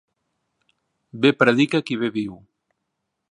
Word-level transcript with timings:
Bé 1.25 1.31
predica 1.43 1.83
qui 1.91 1.99
bé 2.05 2.11
viu. 2.17 2.39